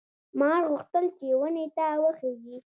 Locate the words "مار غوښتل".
0.39-1.05